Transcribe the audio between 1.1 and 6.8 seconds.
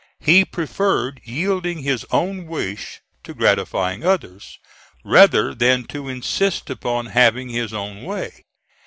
yielding his own wish to gratify others, rather than to insist